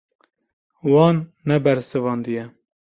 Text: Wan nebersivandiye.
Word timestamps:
Wan 0.91 1.15
nebersivandiye. 1.47 2.43